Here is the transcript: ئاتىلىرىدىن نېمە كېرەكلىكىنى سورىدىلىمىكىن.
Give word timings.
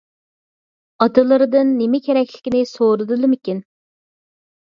ئاتىلىرىدىن 1.05 1.73
نېمە 1.81 2.01
كېرەكلىكىنى 2.07 2.63
سورىدىلىمىكىن. 2.71 3.59